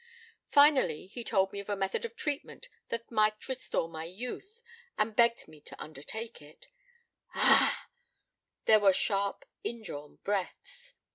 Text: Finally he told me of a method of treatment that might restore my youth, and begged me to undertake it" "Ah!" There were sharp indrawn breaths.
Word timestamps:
Finally 0.49 1.05
he 1.05 1.23
told 1.23 1.53
me 1.53 1.59
of 1.59 1.69
a 1.69 1.75
method 1.75 2.03
of 2.05 2.15
treatment 2.15 2.69
that 2.89 3.11
might 3.11 3.47
restore 3.47 3.87
my 3.87 4.03
youth, 4.03 4.63
and 4.97 5.15
begged 5.15 5.47
me 5.47 5.61
to 5.61 5.79
undertake 5.79 6.41
it" 6.41 6.69
"Ah!" 7.35 7.87
There 8.65 8.79
were 8.79 8.93
sharp 8.93 9.45
indrawn 9.63 10.15
breaths. 10.23 10.95